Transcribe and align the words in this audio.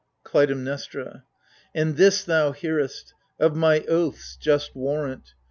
KLUTAIMNESTRA. 0.23 1.21
And 1.75 1.95
this 1.95 2.23
thou 2.23 2.53
hearest— 2.53 3.13
of 3.39 3.55
my 3.55 3.81
oaths, 3.81 4.35
just 4.35 4.75
warrant 4.75 5.35